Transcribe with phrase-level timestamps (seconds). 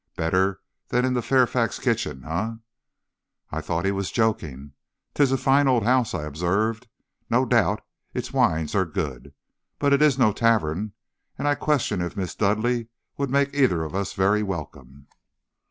[0.15, 2.53] Better than in the Fairfax kitchen, eh?'
[3.51, 4.73] "I thought he was joking.
[5.13, 6.87] ''Tis a fine old house,' I observed.
[7.29, 9.35] 'No doubt its wines are good.
[9.77, 10.93] But it is no tavern,
[11.37, 12.85] and I question if Miss Dudleigh
[13.17, 15.05] would make either of us very welcome.'